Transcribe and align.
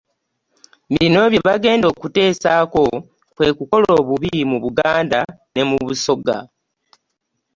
Bino 0.91 1.19
bye 1.31 1.41
bagenda 1.47 1.85
okuteesaako 1.93 2.83
kwe 3.35 3.47
kukola 3.57 3.89
obubi 3.99 4.31
mu 4.49 4.57
Buganda 4.63 5.19
ne 5.53 5.63
Busoga 5.87 6.37